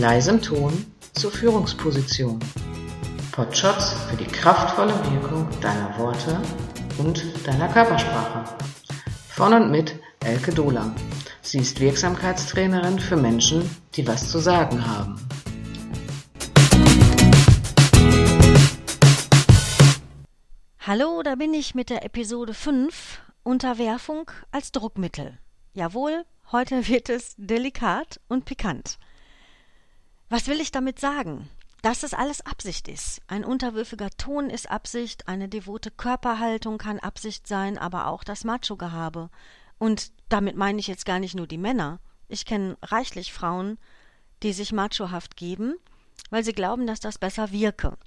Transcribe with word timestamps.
leisem 0.00 0.40
Ton 0.40 0.86
zur 1.12 1.30
Führungsposition. 1.30 2.40
Potshots 3.32 3.92
für 4.08 4.16
die 4.16 4.24
kraftvolle 4.24 4.94
Wirkung 5.12 5.46
deiner 5.60 5.96
Worte 5.98 6.40
und 6.96 7.22
deiner 7.46 7.68
Körpersprache. 7.68 8.56
Von 9.28 9.52
und 9.52 9.70
mit 9.70 9.94
Elke 10.24 10.52
Dohler. 10.52 10.94
Sie 11.42 11.58
ist 11.58 11.80
Wirksamkeitstrainerin 11.80 12.98
für 12.98 13.16
Menschen, 13.16 13.68
die 13.94 14.06
was 14.06 14.30
zu 14.30 14.38
sagen 14.38 14.86
haben. 14.86 15.16
Hallo, 20.78 21.22
da 21.22 21.34
bin 21.34 21.52
ich 21.52 21.74
mit 21.74 21.90
der 21.90 22.06
Episode 22.06 22.54
5 22.54 23.20
Unterwerfung 23.42 24.30
als 24.50 24.72
Druckmittel. 24.72 25.38
Jawohl, 25.74 26.24
heute 26.52 26.88
wird 26.88 27.10
es 27.10 27.34
delikat 27.36 28.18
und 28.28 28.46
pikant. 28.46 28.98
Was 30.30 30.46
will 30.46 30.60
ich 30.60 30.70
damit 30.70 31.00
sagen? 31.00 31.50
Dass 31.82 32.04
es 32.04 32.14
alles 32.14 32.46
Absicht 32.46 32.86
ist. 32.86 33.20
Ein 33.26 33.44
unterwürfiger 33.44 34.10
Ton 34.10 34.48
ist 34.48 34.70
Absicht, 34.70 35.26
eine 35.26 35.48
devote 35.48 35.90
Körperhaltung 35.90 36.78
kann 36.78 37.00
Absicht 37.00 37.48
sein, 37.48 37.76
aber 37.76 38.06
auch 38.06 38.22
das 38.22 38.44
Macho-Gehabe. 38.44 39.28
Und 39.78 40.12
damit 40.28 40.54
meine 40.54 40.78
ich 40.78 40.86
jetzt 40.86 41.04
gar 41.04 41.18
nicht 41.18 41.34
nur 41.34 41.48
die 41.48 41.58
Männer. 41.58 41.98
Ich 42.28 42.46
kenne 42.46 42.78
reichlich 42.80 43.32
Frauen, 43.32 43.76
die 44.44 44.52
sich 44.52 44.70
machohaft 44.70 45.36
geben, 45.36 45.74
weil 46.30 46.44
sie 46.44 46.52
glauben, 46.52 46.86
dass 46.86 47.00
das 47.00 47.18
besser 47.18 47.50
wirke. 47.50 47.98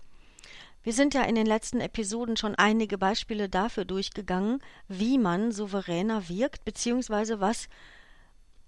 Wir 0.81 0.93
sind 0.93 1.13
ja 1.13 1.23
in 1.23 1.35
den 1.35 1.45
letzten 1.45 1.81
Episoden 1.81 2.37
schon 2.37 2.55
einige 2.55 2.97
Beispiele 2.97 3.49
dafür 3.49 3.83
durchgegangen, 3.83 4.61
wie 4.87 5.17
man 5.17 5.51
souveräner 5.51 6.29
wirkt, 6.29 6.63
beziehungsweise 6.63 7.41
was 7.41 7.67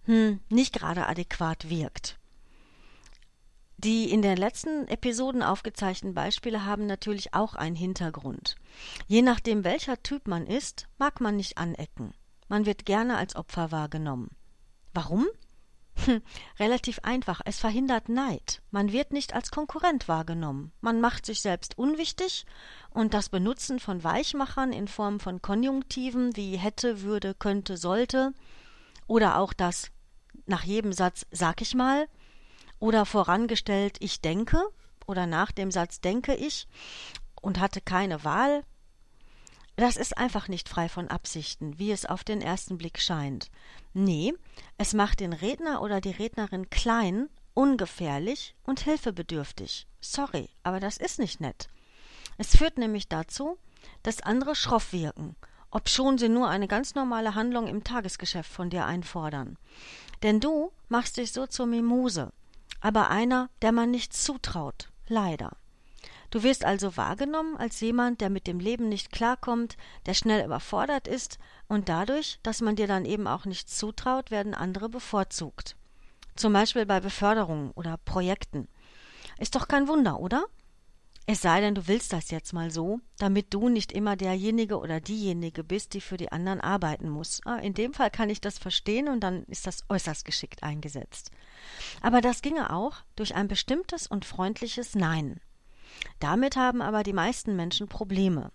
hm, 0.04 0.42
nicht 0.50 0.74
gerade 0.74 1.08
adäquat 1.08 1.70
wirkt. 1.70 2.18
Die 3.78 4.10
in 4.10 4.22
den 4.22 4.38
letzten 4.38 4.88
Episoden 4.88 5.44
aufgezeichneten 5.44 6.14
Beispiele 6.14 6.66
haben 6.66 6.86
natürlich 6.86 7.34
auch 7.34 7.56
einen 7.56 7.76
Hintergrund. 7.76 8.56
Je 9.08 9.22
nachdem, 9.22 9.64
welcher 9.64 10.02
Typ 10.02 10.28
man 10.28 10.48
ist, 10.48 10.88
mag 10.98 11.20
man 11.20 11.36
nicht 11.36 11.58
anecken. 11.58 12.14
Man 12.48 12.66
wird 12.66 12.86
gerne 12.86 13.18
als 13.18 13.36
Opfer 13.36 13.72
wahrgenommen. 13.72 14.30
Warum? 14.94 15.28
Hm, 16.06 16.22
relativ 16.60 17.00
einfach. 17.04 17.42
Es 17.46 17.60
verhindert 17.60 18.10
Neid. 18.10 18.62
Man 18.72 18.92
wird 18.92 19.14
nicht 19.14 19.34
als 19.34 19.52
Konkurrent 19.52 20.08
wahrgenommen. 20.08 20.72
Man 20.82 21.02
macht 21.02 21.26
sich 21.26 21.42
selbst 21.42 21.78
unwichtig 21.78 22.46
und 22.92 23.14
das 23.14 23.30
Benutzen 23.30 23.80
von 23.80 24.04
Weichmachern 24.04 24.74
in 24.74 24.88
Form 24.88 25.20
von 25.20 25.42
Konjunktiven 25.42 26.36
wie 26.36 26.58
hätte, 26.58 27.02
würde, 27.02 27.34
könnte, 27.34 27.78
sollte 27.78 28.34
oder 29.08 29.38
auch 29.38 29.54
das 29.54 29.92
nach 30.46 30.64
jedem 30.64 30.94
Satz 30.94 31.26
sag 31.32 31.62
ich 31.62 31.76
mal 31.76 32.08
oder 32.86 33.08
vorangestellt 33.08 33.98
ich 34.00 34.22
denke 34.22 34.62
oder 35.08 35.26
nach 35.26 35.52
dem 35.52 35.72
Satz 35.72 36.02
denke 36.02 36.36
ich 36.36 36.68
und 37.42 37.60
hatte 37.60 37.82
keine 37.82 38.24
Wahl. 38.24 38.64
Das 39.76 39.98
ist 39.98 40.16
einfach 40.16 40.48
nicht 40.48 40.70
frei 40.70 40.88
von 40.88 41.08
Absichten, 41.08 41.80
wie 41.80 41.92
es 41.92 42.06
auf 42.06 42.24
den 42.24 42.42
ersten 42.42 42.78
Blick 42.78 43.00
scheint. 43.00 43.50
Nee, 43.94 44.36
es 44.78 44.94
macht 44.94 45.20
den 45.20 45.34
Redner 45.34 45.82
oder 45.82 46.00
die 46.00 46.12
Rednerin 46.12 46.70
klein, 46.70 47.28
ungefährlich 47.56 48.54
und 48.64 48.82
hilfebedürftig. 48.82 49.88
Sorry, 50.00 50.50
aber 50.62 50.80
das 50.80 50.98
ist 50.98 51.18
nicht 51.18 51.42
nett. 51.42 51.70
Es 52.38 52.56
führt 52.56 52.78
nämlich 52.78 53.10
dazu, 53.10 53.58
dass 54.04 54.22
andere 54.22 54.56
schroff 54.56 54.94
wirken, 54.94 55.36
obschon 55.72 56.20
sie 56.20 56.30
nur 56.30 56.50
eine 56.50 56.68
ganz 56.68 56.94
normale 56.94 57.34
Handlung 57.34 57.66
im 57.66 57.84
Tagesgeschäft 57.84 58.52
von 58.52 58.70
dir 58.70 58.86
einfordern. 58.86 59.58
Denn 60.22 60.40
du 60.40 60.72
machst 60.88 61.18
dich 61.18 61.32
so 61.32 61.48
zur 61.48 61.66
Mimose, 61.66 62.32
aber 62.82 63.10
einer, 63.10 63.50
der 63.62 63.72
man 63.72 63.92
nicht 63.92 64.14
zutraut, 64.14 64.90
leider. 65.08 65.52
Du 66.32 66.44
wirst 66.44 66.66
also 66.66 66.98
wahrgenommen 66.98 67.56
als 67.58 67.80
jemand, 67.80 68.20
der 68.20 68.30
mit 68.30 68.48
dem 68.48 68.60
Leben 68.60 68.90
nicht 68.90 69.12
klarkommt, 69.12 69.78
der 70.06 70.14
schnell 70.14 70.46
überfordert 70.46 71.08
ist, 71.08 71.40
und 71.68 71.90
dadurch, 71.90 72.40
dass 72.44 72.62
man 72.62 72.76
dir 72.76 72.88
dann 72.88 73.06
eben 73.06 73.28
auch 73.28 73.46
nichts 73.46 73.78
zutraut, 73.78 74.32
werden 74.32 74.54
andere 74.54 74.90
bevorzugt. 74.90 75.76
Zum 76.36 76.52
Beispiel 76.52 76.86
bei 76.86 77.00
Beförderungen 77.00 77.72
oder 77.72 77.98
Projekten. 77.98 78.68
Ist 79.40 79.56
doch 79.56 79.68
kein 79.68 79.88
Wunder, 79.88 80.20
oder? 80.20 80.46
Es 81.28 81.42
sei 81.42 81.60
denn, 81.60 81.74
du 81.74 81.88
willst 81.88 82.14
das 82.14 82.30
jetzt 82.30 82.54
mal 82.54 82.70
so, 82.70 83.00
damit 83.18 83.52
du 83.54 83.68
nicht 83.68 83.92
immer 83.92 84.16
derjenige 84.16 84.78
oder 84.78 85.02
diejenige 85.02 85.64
bist, 85.64 85.96
die 85.96 86.02
für 86.02 86.18
die 86.18 86.32
anderen 86.32 86.62
arbeiten 86.62 87.10
muss. 87.10 87.42
Ah, 87.46 87.58
in 87.58 87.74
dem 87.74 87.94
Fall 87.94 88.12
kann 88.12 88.30
ich 88.30 88.42
das 88.42 88.60
verstehen 88.60 89.08
und 89.08 89.22
dann 89.22 89.44
ist 89.46 89.66
das 89.66 89.86
äußerst 89.90 90.24
geschickt 90.24 90.62
eingesetzt. 90.62 91.32
Aber 92.02 92.22
das 92.22 92.44
ginge 92.44 92.72
auch 92.72 92.98
durch 93.16 93.34
ein 93.34 93.48
bestimmtes 93.48 94.06
und 94.06 94.24
freundliches 94.24 94.94
Nein. 94.94 95.40
Damit 96.20 96.58
haben 96.58 96.82
aber 96.82 97.02
die 97.02 97.14
meisten 97.14 97.56
Menschen 97.56 97.88
Probleme. 97.88 98.52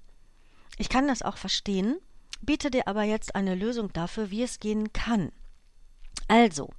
Ich 0.78 0.88
kann 0.88 1.08
das 1.08 1.22
auch 1.22 1.38
verstehen, 1.38 1.98
biete 2.40 2.70
dir 2.70 2.86
aber 2.86 3.02
jetzt 3.02 3.34
eine 3.34 3.56
Lösung 3.56 3.92
dafür, 3.92 4.30
wie 4.30 4.44
es 4.44 4.60
gehen 4.60 4.92
kann. 4.92 5.32
Also, 6.28 6.70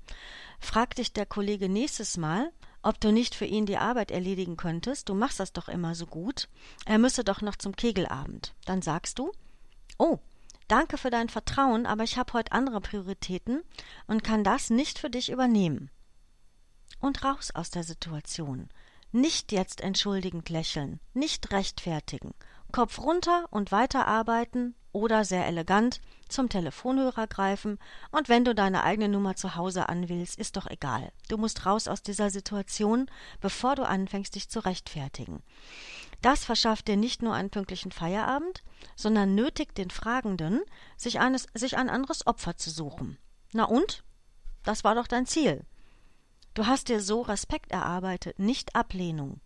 frag 0.61 0.95
dich 0.95 1.11
der 1.11 1.25
Kollege 1.25 1.67
nächstes 1.67 2.15
Mal, 2.15 2.53
ob 2.83 2.99
du 2.99 3.11
nicht 3.11 3.35
für 3.35 3.45
ihn 3.45 3.65
die 3.65 3.77
Arbeit 3.77 4.11
erledigen 4.11 4.57
könntest, 4.57 5.09
du 5.09 5.13
machst 5.13 5.39
das 5.39 5.53
doch 5.53 5.69
immer 5.69 5.95
so 5.95 6.05
gut, 6.05 6.49
er 6.85 6.97
müsse 6.97 7.23
doch 7.23 7.41
noch 7.41 7.55
zum 7.55 7.75
Kegelabend. 7.75 8.53
Dann 8.65 8.81
sagst 8.81 9.19
du, 9.19 9.31
oh, 9.97 10.19
danke 10.67 10.97
für 10.97 11.09
dein 11.09 11.29
Vertrauen, 11.29 11.85
aber 11.85 12.03
ich 12.03 12.17
habe 12.17 12.33
heute 12.33 12.51
andere 12.51 12.81
Prioritäten 12.81 13.61
und 14.07 14.23
kann 14.23 14.43
das 14.43 14.69
nicht 14.69 14.99
für 14.99 15.09
dich 15.09 15.31
übernehmen. 15.31 15.91
Und 16.99 17.23
raus 17.23 17.51
aus 17.53 17.69
der 17.69 17.83
Situation. 17.83 18.69
Nicht 19.11 19.51
jetzt 19.51 19.81
entschuldigend 19.81 20.49
lächeln, 20.49 20.99
nicht 21.13 21.51
rechtfertigen, 21.51 22.33
Kopf 22.71 22.99
runter 22.99 23.45
und 23.51 23.71
weiterarbeiten 23.71 24.75
oder 24.93 25.23
sehr 25.25 25.45
elegant 25.45 26.01
zum 26.27 26.49
Telefonhörer 26.49 27.27
greifen 27.27 27.77
und 28.11 28.29
wenn 28.29 28.45
du 28.45 28.55
deine 28.55 28.83
eigene 28.83 29.09
Nummer 29.09 29.35
zu 29.35 29.55
Hause 29.55 29.89
anwählst, 29.89 30.39
ist 30.39 30.57
doch 30.57 30.67
egal. 30.67 31.11
Du 31.27 31.37
musst 31.37 31.65
raus 31.65 31.87
aus 31.87 32.03
dieser 32.03 32.29
Situation, 32.29 33.09
bevor 33.41 33.75
du 33.75 33.83
anfängst, 33.83 34.35
dich 34.35 34.49
zu 34.49 34.59
rechtfertigen. 34.59 35.43
Das 36.21 36.45
verschafft 36.45 36.87
dir 36.87 36.97
nicht 36.97 37.21
nur 37.21 37.33
einen 37.33 37.49
pünktlichen 37.49 37.91
Feierabend, 37.91 38.63
sondern 38.95 39.35
nötigt 39.35 39.77
den 39.77 39.89
Fragenden, 39.89 40.61
sich, 40.95 41.19
eines, 41.19 41.47
sich 41.53 41.77
ein 41.77 41.89
anderes 41.89 42.27
Opfer 42.27 42.57
zu 42.57 42.69
suchen. 42.69 43.17
Na 43.53 43.65
und? 43.65 44.03
Das 44.63 44.83
war 44.83 44.95
doch 44.95 45.07
dein 45.07 45.25
Ziel. 45.25 45.65
Du 46.53 46.67
hast 46.67 46.89
dir 46.89 47.01
so 47.01 47.21
Respekt 47.21 47.71
erarbeitet, 47.71 48.37
nicht 48.37 48.75
Ablehnung. 48.75 49.41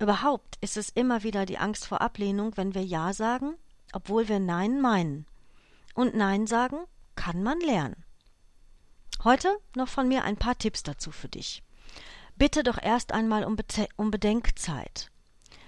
Überhaupt 0.00 0.56
ist 0.60 0.76
es 0.76 0.88
immer 0.90 1.22
wieder 1.22 1.44
die 1.44 1.58
Angst 1.58 1.86
vor 1.86 2.00
Ablehnung, 2.00 2.56
wenn 2.56 2.74
wir 2.74 2.84
Ja 2.84 3.12
sagen, 3.12 3.54
obwohl 3.92 4.28
wir 4.28 4.38
Nein 4.38 4.80
meinen. 4.80 5.26
Und 5.94 6.14
Nein 6.14 6.46
sagen 6.46 6.78
kann 7.16 7.42
man 7.42 7.60
lernen. 7.60 8.04
Heute 9.24 9.58
noch 9.74 9.88
von 9.88 10.06
mir 10.06 10.22
ein 10.24 10.36
paar 10.36 10.56
Tipps 10.56 10.82
dazu 10.82 11.10
für 11.10 11.28
dich. 11.28 11.62
Bitte 12.36 12.62
doch 12.62 12.80
erst 12.80 13.12
einmal 13.12 13.44
um, 13.44 13.56
Be 13.56 13.64
um 13.96 14.12
Bedenkzeit. 14.12 15.10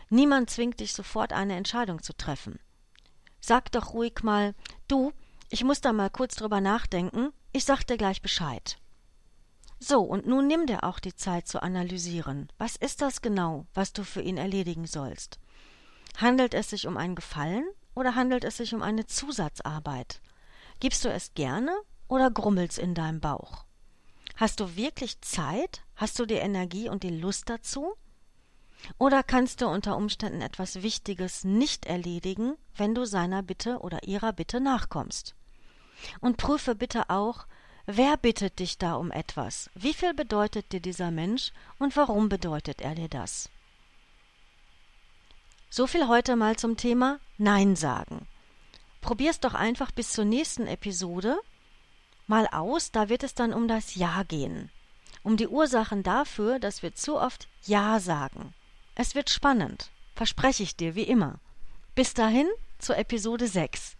Niemand 0.08 0.50
zwingt 0.50 0.78
dich 0.80 0.92
sofort 0.92 1.32
eine 1.32 1.56
Entscheidung 1.56 2.02
zu 2.02 2.16
treffen. 2.16 2.60
Sag 3.40 3.72
doch 3.72 3.92
ruhig 3.94 4.22
mal, 4.22 4.54
du, 4.86 5.12
ich 5.48 5.64
muss 5.64 5.80
da 5.80 5.92
mal 5.92 6.10
kurz 6.10 6.36
drüber 6.36 6.60
nachdenken, 6.60 7.32
ich 7.52 7.64
sag 7.64 7.84
dir 7.84 7.96
gleich 7.96 8.22
Bescheid. 8.22 8.78
So, 9.80 10.00
und 10.02 10.26
nun 10.26 10.46
nimm 10.46 10.66
dir 10.66 10.84
auch 10.84 10.98
die 11.00 11.16
Zeit 11.16 11.48
zu 11.48 11.62
analysieren. 11.62 12.52
Was 12.58 12.76
ist 12.76 13.00
das 13.00 13.22
genau, 13.22 13.66
was 13.72 13.92
du 13.92 14.04
für 14.04 14.20
ihn 14.20 14.36
erledigen 14.36 14.86
sollst? 14.86 15.40
Handelt 16.18 16.54
es 16.54 16.70
sich 16.70 16.86
um 16.86 16.96
einen 16.96 17.14
Gefallen 17.14 17.64
oder 17.94 18.14
handelt 18.14 18.44
es 18.44 18.56
sich 18.56 18.74
um 18.74 18.82
eine 18.82 19.06
Zusatzarbeit? 19.06 20.20
Gibst 20.80 21.04
du 21.04 21.10
es 21.10 21.34
gerne 21.34 21.76
oder 22.08 22.30
grummelt's 22.30 22.78
in 22.78 22.94
deinem 22.94 23.20
Bauch? 23.20 23.64
Hast 24.36 24.60
du 24.60 24.76
wirklich 24.76 25.20
Zeit? 25.20 25.82
Hast 25.96 26.18
du 26.18 26.26
die 26.26 26.34
Energie 26.34 26.88
und 26.88 27.02
die 27.02 27.10
Lust 27.10 27.50
dazu? 27.50 27.94
Oder 28.96 29.22
kannst 29.22 29.60
du 29.60 29.66
unter 29.66 29.96
Umständen 29.96 30.40
etwas 30.40 30.82
Wichtiges 30.82 31.44
nicht 31.44 31.84
erledigen, 31.84 32.56
wenn 32.74 32.94
du 32.94 33.04
seiner 33.04 33.42
Bitte 33.42 33.80
oder 33.80 34.04
ihrer 34.04 34.32
Bitte 34.32 34.60
nachkommst? 34.60 35.34
Und 36.20 36.38
prüfe 36.38 36.74
bitte 36.74 37.10
auch, 37.10 37.46
Wer 37.86 38.16
bittet 38.16 38.60
dich 38.60 38.78
da 38.78 38.94
um 38.94 39.10
etwas? 39.10 39.68
Wie 39.74 39.94
viel 39.94 40.14
bedeutet 40.14 40.70
dir 40.70 40.80
dieser 40.80 41.10
Mensch 41.10 41.52
und 41.80 41.96
warum 41.96 42.28
bedeutet 42.28 42.80
er 42.80 42.94
dir 42.94 43.08
das? 43.08 43.50
So 45.72 45.86
viel 45.86 46.08
heute 46.08 46.34
mal 46.34 46.56
zum 46.56 46.76
Thema 46.76 47.20
Nein 47.38 47.76
sagen. 47.76 48.26
Probier's 49.00 49.38
doch 49.38 49.54
einfach 49.54 49.92
bis 49.92 50.10
zur 50.12 50.24
nächsten 50.24 50.66
Episode 50.66 51.38
mal 52.26 52.48
aus, 52.48 52.90
da 52.90 53.08
wird 53.08 53.22
es 53.22 53.34
dann 53.34 53.52
um 53.52 53.68
das 53.68 53.94
Ja 53.94 54.24
gehen. 54.24 54.70
Um 55.22 55.36
die 55.36 55.48
Ursachen 55.48 56.02
dafür, 56.02 56.58
dass 56.58 56.82
wir 56.82 56.94
zu 56.94 57.16
oft 57.16 57.48
Ja 57.64 58.00
sagen. 58.00 58.52
Es 58.96 59.14
wird 59.14 59.30
spannend, 59.30 59.90
verspreche 60.16 60.64
ich 60.64 60.76
dir 60.76 60.96
wie 60.96 61.04
immer. 61.04 61.38
Bis 61.94 62.14
dahin 62.14 62.48
zur 62.78 62.98
Episode 62.98 63.46
6. 63.46 63.96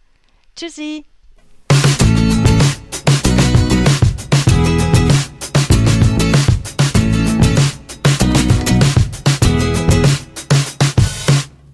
Tschüssi! 0.55 1.05